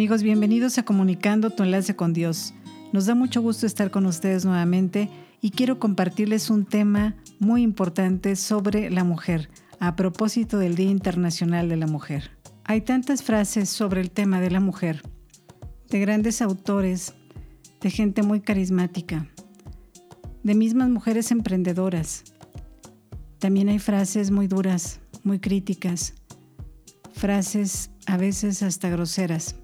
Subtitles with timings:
[0.00, 2.54] Amigos, bienvenidos a Comunicando tu enlace con Dios.
[2.90, 5.10] Nos da mucho gusto estar con ustedes nuevamente
[5.42, 11.68] y quiero compartirles un tema muy importante sobre la mujer, a propósito del Día Internacional
[11.68, 12.30] de la Mujer.
[12.64, 15.02] Hay tantas frases sobre el tema de la mujer,
[15.90, 17.12] de grandes autores,
[17.82, 19.26] de gente muy carismática,
[20.42, 22.24] de mismas mujeres emprendedoras.
[23.38, 26.14] También hay frases muy duras, muy críticas,
[27.12, 29.56] frases a veces hasta groseras.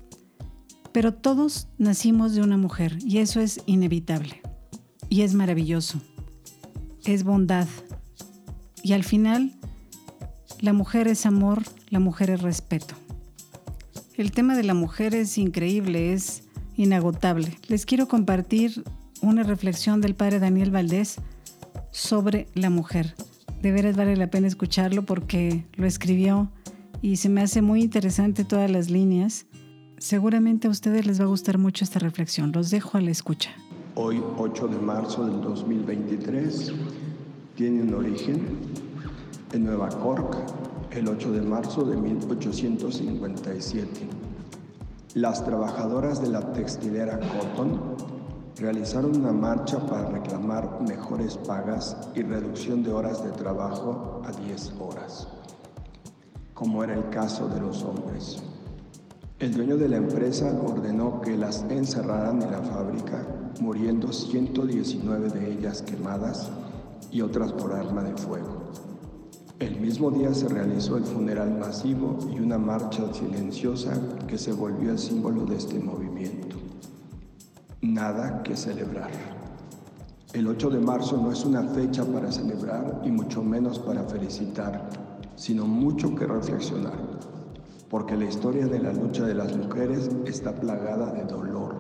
[0.97, 4.41] Pero todos nacimos de una mujer y eso es inevitable.
[5.11, 6.01] Y es maravilloso.
[7.05, 7.69] Es bondad.
[8.83, 9.53] Y al final,
[10.59, 12.95] la mujer es amor, la mujer es respeto.
[14.15, 16.45] El tema de la mujer es increíble, es
[16.79, 17.59] inagotable.
[17.69, 18.83] Les quiero compartir
[19.21, 21.17] una reflexión del padre Daniel Valdés
[21.91, 23.17] sobre la mujer.
[23.61, 26.51] De veras vale la pena escucharlo porque lo escribió
[27.03, 29.45] y se me hace muy interesante todas las líneas
[29.99, 32.53] Seguramente a ustedes les va a gustar mucho esta reflexión.
[32.53, 33.51] Los dejo a la escucha.
[33.95, 36.75] Hoy, 8 de marzo del 2023,
[37.55, 38.47] tiene un origen
[39.53, 40.37] en Nueva Cork,
[40.91, 43.89] el 8 de marzo de 1857.
[45.15, 47.97] Las trabajadoras de la textilera Cotton
[48.59, 54.75] realizaron una marcha para reclamar mejores pagas y reducción de horas de trabajo a 10
[54.79, 55.27] horas,
[56.53, 58.43] como era el caso de los hombres.
[59.39, 63.23] El dueño de la empresa ordenó que las encerraran en la fábrica,
[63.61, 66.51] muriendo 119 de ellas quemadas
[67.13, 68.73] y otras por arma de fuego.
[69.59, 73.93] El mismo día se realizó el funeral masivo y una marcha silenciosa
[74.27, 76.57] que se volvió el símbolo de este movimiento.
[77.83, 79.11] Nada que celebrar.
[80.33, 84.89] El 8 de marzo no es una fecha para celebrar y mucho menos para felicitar,
[85.35, 87.36] sino mucho que reflexionar
[87.89, 91.77] porque la historia de la lucha de las mujeres está plagada de dolor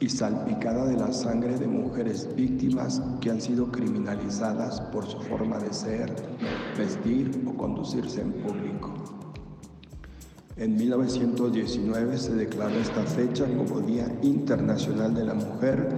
[0.00, 5.58] y salpicada de la sangre de mujeres víctimas que han sido criminalizadas por su forma
[5.58, 6.14] de ser,
[6.76, 8.94] vestir o conducirse en público.
[10.56, 15.96] En 1919 se declaró esta fecha como Día Internacional de la Mujer,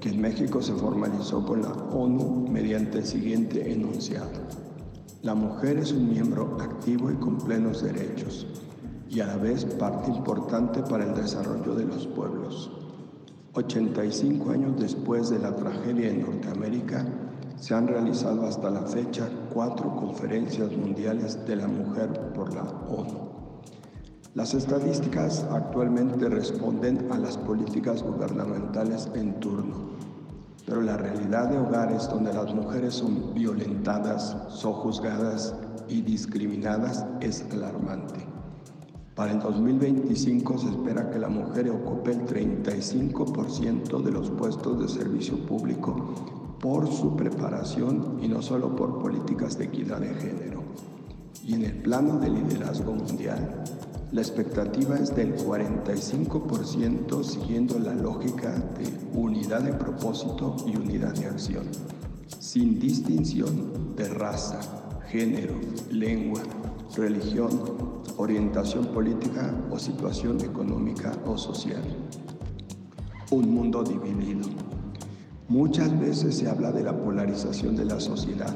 [0.00, 4.61] que en México se formalizó con la ONU mediante el siguiente enunciado.
[5.22, 8.44] La mujer es un miembro activo y con plenos derechos
[9.08, 12.72] y a la vez parte importante para el desarrollo de los pueblos.
[13.52, 17.06] 85 años después de la tragedia en Norteamérica,
[17.54, 23.30] se han realizado hasta la fecha cuatro conferencias mundiales de la mujer por la ONU.
[24.34, 29.92] Las estadísticas actualmente responden a las políticas gubernamentales en turno
[30.72, 35.54] pero la realidad de hogares donde las mujeres son violentadas, sojuzgadas
[35.86, 38.24] y discriminadas es alarmante.
[39.14, 44.88] Para el 2025 se espera que la mujer ocupe el 35% de los puestos de
[44.88, 50.62] servicio público por su preparación y no solo por políticas de equidad de género.
[51.44, 53.62] Y en el plano de liderazgo mundial,
[54.12, 58.86] la expectativa es del 45% siguiendo la lógica de
[59.18, 61.64] unidad de propósito y unidad de acción,
[62.38, 64.60] sin distinción de raza,
[65.08, 65.54] género,
[65.90, 66.42] lengua,
[66.94, 71.82] religión, orientación política o situación económica o social.
[73.30, 74.46] Un mundo dividido.
[75.48, 78.54] Muchas veces se habla de la polarización de la sociedad,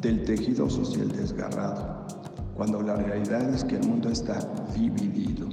[0.00, 2.06] del tejido social desgarrado
[2.56, 4.38] cuando la realidad es que el mundo está
[4.74, 5.46] dividido.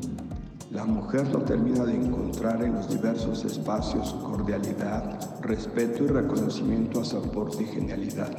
[0.72, 7.06] La mujer no termina de encontrar en los diversos espacios cordialidad, respeto y reconocimiento a
[7.06, 8.32] su aporte y genialidad.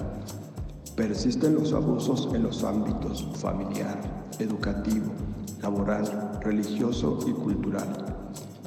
[0.97, 4.01] Persisten los abusos en los ámbitos familiar,
[4.39, 5.13] educativo,
[5.61, 7.89] laboral, religioso y cultural.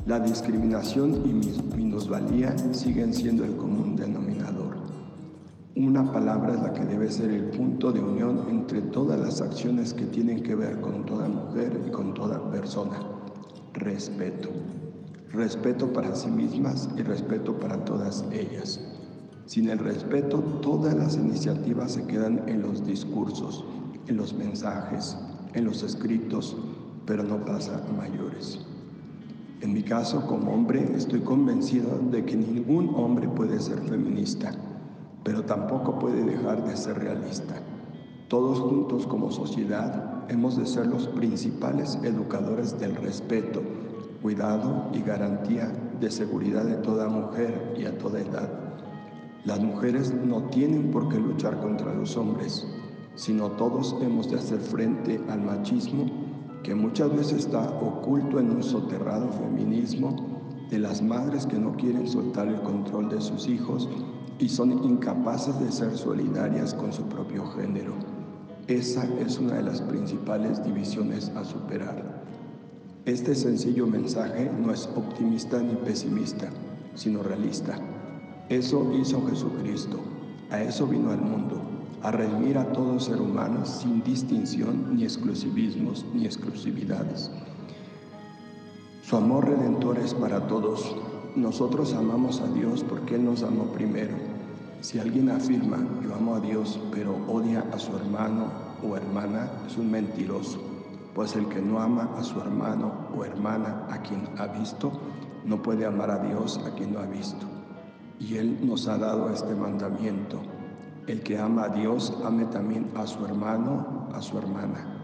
[0.06, 3.87] La discriminación y minusvalía siguen siendo el común.
[5.80, 9.94] Una palabra es la que debe ser el punto de unión entre todas las acciones
[9.94, 12.98] que tienen que ver con toda mujer y con toda persona.
[13.74, 14.50] Respeto.
[15.30, 18.82] Respeto para sí mismas y respeto para todas ellas.
[19.46, 23.64] Sin el respeto, todas las iniciativas se quedan en los discursos,
[24.08, 25.16] en los mensajes,
[25.54, 26.58] en los escritos,
[27.06, 28.66] pero no pasa a mayores.
[29.62, 34.56] En mi caso, como hombre, estoy convencido de que ningún hombre puede ser feminista
[35.28, 37.56] pero tampoco puede dejar de ser realista.
[38.30, 43.62] Todos juntos como sociedad hemos de ser los principales educadores del respeto,
[44.22, 45.70] cuidado y garantía
[46.00, 48.50] de seguridad de toda mujer y a toda edad.
[49.44, 52.66] Las mujeres no tienen por qué luchar contra los hombres,
[53.16, 56.06] sino todos hemos de hacer frente al machismo
[56.64, 60.16] que muchas veces está oculto en un soterrado feminismo
[60.70, 63.90] de las madres que no quieren soltar el control de sus hijos
[64.40, 67.94] y son incapaces de ser solidarias con su propio género.
[68.68, 72.24] Esa es una de las principales divisiones a superar.
[73.06, 76.50] Este sencillo mensaje no es optimista ni pesimista,
[76.94, 77.80] sino realista.
[78.50, 80.00] Eso hizo Jesucristo.
[80.50, 81.62] A eso vino al mundo,
[82.04, 87.32] a redimir a todo ser humano sin distinción ni exclusivismos ni exclusividades.
[89.04, 90.96] Su amor redentor es para todos,
[91.38, 94.16] nosotros amamos a Dios porque Él nos amó primero.
[94.82, 98.48] Si alguien afirma, yo amo a Dios, pero odia a su hermano
[98.84, 100.60] o hermana, es un mentiroso,
[101.14, 104.92] pues el que no ama a su hermano o hermana a quien ha visto,
[105.46, 107.46] no puede amar a Dios a quien no ha visto.
[108.20, 110.42] Y Él nos ha dado este mandamiento.
[111.06, 114.97] El que ama a Dios, ame también a su hermano, a su hermana.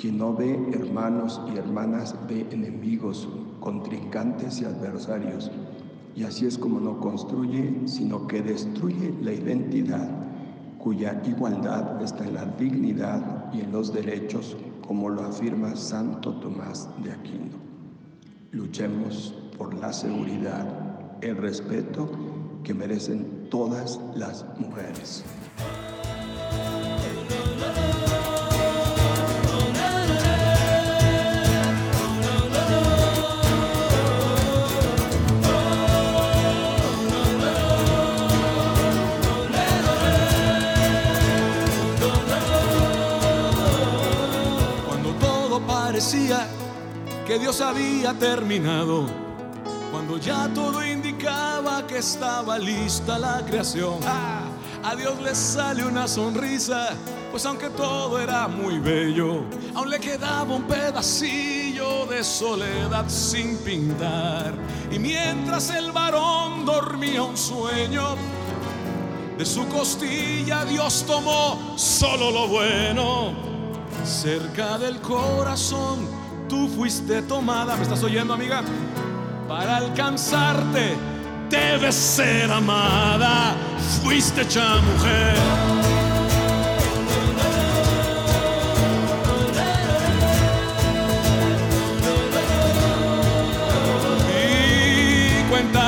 [0.00, 3.28] Quien no ve hermanos y hermanas ve enemigos,
[3.60, 5.50] contrincantes y adversarios.
[6.16, 10.08] Y así es como no construye, sino que destruye la identidad,
[10.78, 14.56] cuya igualdad está en la dignidad y en los derechos,
[14.88, 17.58] como lo afirma Santo Tomás de Aquino.
[18.52, 20.66] Luchemos por la seguridad,
[21.20, 22.08] el respeto
[22.64, 25.26] que merecen todas las mujeres.
[47.30, 49.06] Que Dios había terminado,
[49.92, 54.00] cuando ya todo indicaba que estaba lista la creación.
[54.04, 54.48] Ah,
[54.82, 56.88] a Dios le sale una sonrisa,
[57.30, 59.44] pues aunque todo era muy bello,
[59.76, 64.52] aún le quedaba un pedacillo de soledad sin pintar.
[64.90, 68.16] Y mientras el varón dormía un sueño,
[69.38, 73.32] de su costilla Dios tomó solo lo bueno
[74.04, 76.19] cerca del corazón.
[76.50, 78.62] Tú fuiste tomada, ¿me estás oyendo amiga?
[79.48, 80.96] Para alcanzarte
[81.48, 83.54] debes ser amada.
[84.02, 85.38] Fuiste hecha mujer.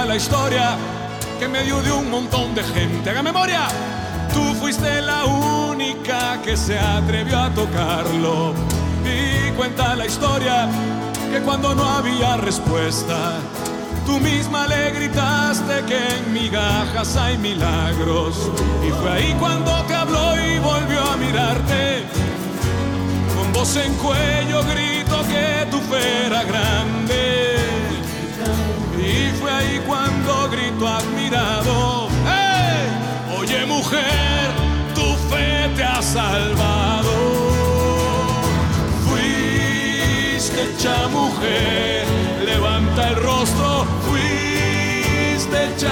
[0.07, 0.77] La historia
[1.41, 3.09] que me dio de un montón de gente.
[3.09, 3.67] Haga memoria.
[4.35, 8.53] Tú fuiste la única que se atrevió a tocarlo.
[9.05, 10.69] Y cuenta la historia
[11.33, 13.39] que cuando no había respuesta,
[14.07, 18.51] tú misma le gritaste que en migajas hay milagros.
[18.87, 22.05] Y fue ahí cuando te habló y volvió a mirarte.
[23.37, 27.57] Con voz en cuello grito que tu fe era grande.
[28.99, 32.09] Y fue ahí cuando gritó admirado
[33.43, 34.51] Oye mujer,
[34.95, 36.82] tu fe te ha salvado.
[40.63, 42.05] Hecha mujer,
[42.45, 43.87] levanta el rostro.
[44.07, 45.92] Fuiste hecha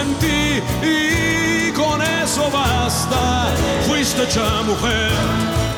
[0.00, 0.16] en
[0.82, 3.48] y con eso basta,
[3.86, 5.69] fuiste hecha mujer.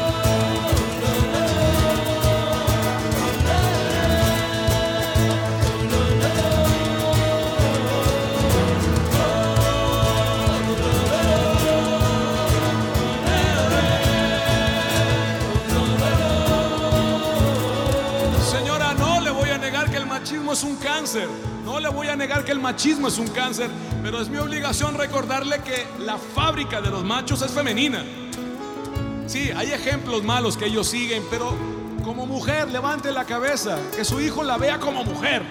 [20.53, 21.29] Es un cáncer.
[21.65, 23.71] No le voy a negar que el machismo es un cáncer.
[24.03, 28.05] Pero es mi obligación recordarle que la fábrica de los machos es femenina.
[29.27, 31.55] Sí, hay ejemplos malos que ellos siguen, pero
[32.05, 33.79] como mujer levante la cabeza.
[33.97, 35.43] Que su hijo la vea como mujer.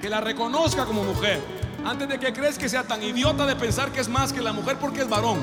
[0.00, 1.40] Que la reconozca como mujer.
[1.84, 4.52] Antes de que crees que sea tan idiota de pensar que es más que la
[4.52, 5.38] mujer porque es varón.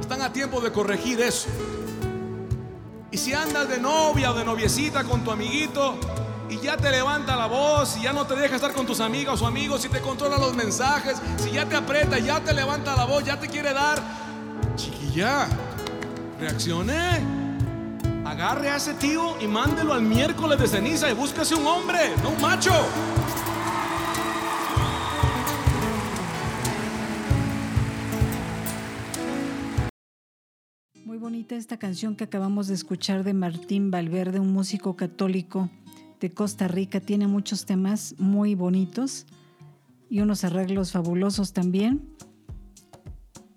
[0.00, 1.48] Están a tiempo de corregir eso.
[3.10, 5.98] Y si andas de novia o de noviecita con tu amiguito
[6.54, 9.42] y ya te levanta la voz y ya no te deja estar con tus amigas
[9.42, 13.04] o amigos, si te controla los mensajes, si ya te aprieta, ya te levanta la
[13.04, 14.00] voz, ya te quiere dar,
[14.76, 15.48] chiquilla,
[16.38, 17.42] reaccione.
[18.24, 22.30] Agarre a ese tío y mándelo al miércoles de ceniza y búsquese un hombre, no
[22.30, 22.72] un macho.
[31.24, 35.70] bonita esta canción que acabamos de escuchar de Martín Valverde, un músico católico
[36.20, 37.00] de Costa Rica.
[37.00, 39.26] Tiene muchos temas muy bonitos
[40.08, 42.08] y unos arreglos fabulosos también.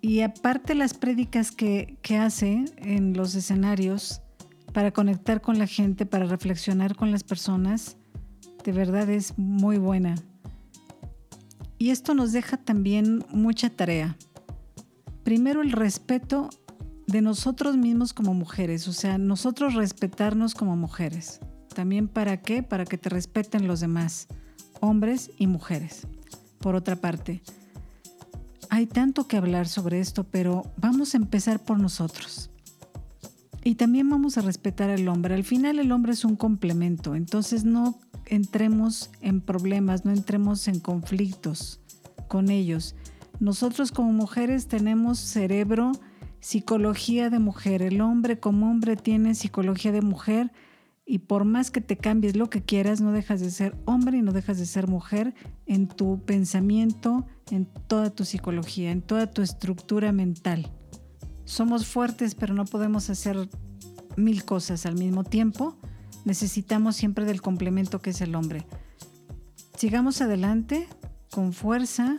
[0.01, 4.21] Y aparte las prédicas que, que hace en los escenarios
[4.73, 7.97] para conectar con la gente, para reflexionar con las personas,
[8.63, 10.15] de verdad es muy buena.
[11.77, 14.17] Y esto nos deja también mucha tarea.
[15.23, 16.49] Primero el respeto
[17.07, 21.39] de nosotros mismos como mujeres, o sea, nosotros respetarnos como mujeres.
[21.77, 22.63] También para qué?
[22.63, 24.27] Para que te respeten los demás,
[24.79, 26.07] hombres y mujeres.
[26.57, 27.43] Por otra parte,
[28.71, 32.49] hay tanto que hablar sobre esto, pero vamos a empezar por nosotros.
[33.63, 35.35] Y también vamos a respetar al hombre.
[35.35, 40.79] Al final el hombre es un complemento, entonces no entremos en problemas, no entremos en
[40.79, 41.79] conflictos
[42.27, 42.95] con ellos.
[43.39, 45.91] Nosotros como mujeres tenemos cerebro,
[46.39, 47.83] psicología de mujer.
[47.83, 50.51] El hombre como hombre tiene psicología de mujer
[51.09, 54.21] y por más que te cambies lo que quieras, no dejas de ser hombre y
[54.21, 55.33] no dejas de ser mujer
[55.65, 60.69] en tu pensamiento, en toda tu psicología, en toda tu estructura mental.
[61.45, 63.49] Somos fuertes, pero no podemos hacer
[64.17, 65.77] mil cosas al mismo tiempo.
[66.25, 68.67] Necesitamos siempre del complemento que es el hombre.
[69.77, 70.89] Sigamos adelante
[71.31, 72.17] con fuerza,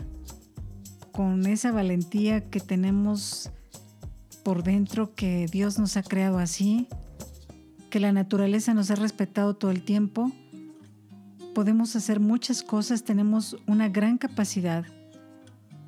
[1.12, 3.50] con esa valentía que tenemos
[4.42, 6.88] por dentro que Dios nos ha creado así,
[7.90, 10.30] que la naturaleza nos ha respetado todo el tiempo.
[11.54, 14.84] Podemos hacer muchas cosas, tenemos una gran capacidad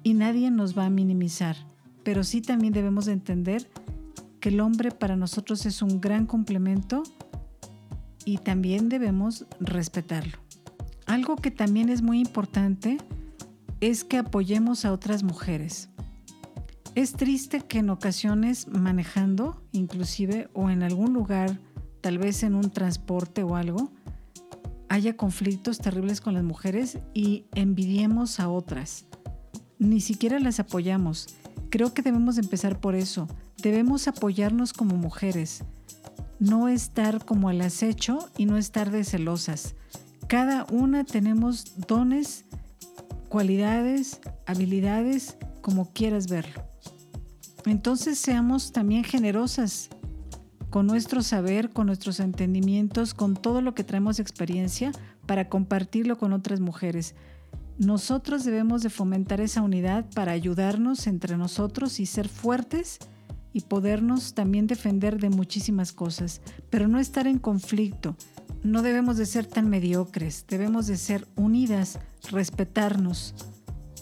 [0.02, 1.56] y nadie nos va a minimizar,
[2.02, 3.70] pero sí también debemos de entender
[4.40, 7.02] que el hombre para nosotros es un gran complemento
[8.24, 10.38] y también debemos respetarlo.
[11.06, 12.98] Algo que también es muy importante
[13.80, 15.90] es que apoyemos a otras mujeres.
[16.94, 21.60] Es triste que en ocasiones manejando, inclusive, o en algún lugar,
[22.00, 23.90] tal vez en un transporte o algo,
[24.88, 29.06] haya conflictos terribles con las mujeres y envidiemos a otras.
[29.78, 31.28] Ni siquiera las apoyamos.
[31.70, 33.28] Creo que debemos empezar por eso.
[33.62, 35.62] Debemos apoyarnos como mujeres.
[36.40, 39.76] No estar como al acecho y no estar de celosas.
[40.26, 42.44] Cada una tenemos dones,
[43.28, 46.64] cualidades, habilidades, como quieras verlo.
[47.66, 49.90] Entonces seamos también generosas
[50.70, 54.92] con nuestro saber, con nuestros entendimientos, con todo lo que traemos de experiencia
[55.26, 57.14] para compartirlo con otras mujeres.
[57.78, 62.98] Nosotros debemos de fomentar esa unidad para ayudarnos entre nosotros y ser fuertes
[63.52, 68.16] y podernos también defender de muchísimas cosas, pero no estar en conflicto.
[68.62, 71.98] No debemos de ser tan mediocres, debemos de ser unidas,
[72.30, 73.34] respetarnos.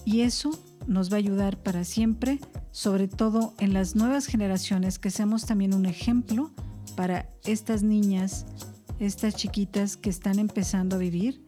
[0.04, 0.50] Y eso
[0.86, 5.74] nos va a ayudar para siempre sobre todo en las nuevas generaciones, que seamos también
[5.74, 6.50] un ejemplo
[6.96, 8.46] para estas niñas,
[8.98, 11.44] estas chiquitas que están empezando a vivir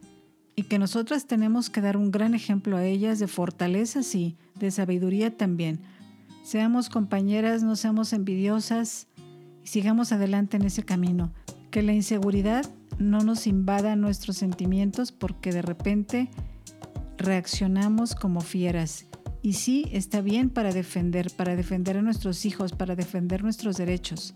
[0.55, 4.71] y que nosotras tenemos que dar un gran ejemplo a ellas de fortaleza, y de
[4.71, 5.81] sabiduría también.
[6.43, 9.07] Seamos compañeras, no seamos envidiosas
[9.63, 11.31] y sigamos adelante en ese camino.
[11.69, 12.65] Que la inseguridad
[12.99, 16.29] no nos invada nuestros sentimientos porque de repente
[17.17, 19.05] reaccionamos como fieras
[19.41, 24.35] y sí, está bien para defender, para defender a nuestros hijos, para defender nuestros derechos.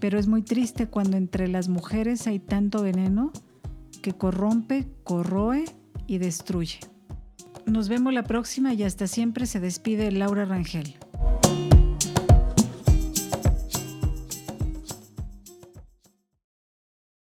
[0.00, 3.32] Pero es muy triste cuando entre las mujeres hay tanto veneno
[4.02, 5.64] que corrompe, corroe
[6.06, 6.78] y destruye.
[7.66, 10.94] Nos vemos la próxima y hasta siempre se despide Laura Rangel.